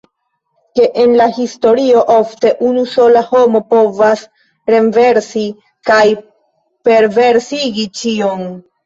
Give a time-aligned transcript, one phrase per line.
[0.77, 4.23] Ke en la historio ofte unu sola homo povas
[4.75, 5.45] renversi
[5.91, 6.01] kaj
[6.91, 8.43] perversigi ĉion.